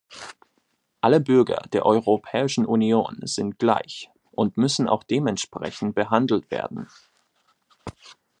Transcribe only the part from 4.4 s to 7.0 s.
müssen auch dementsprechend behandelt werden.